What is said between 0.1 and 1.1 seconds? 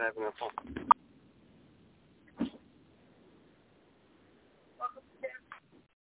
a on phone.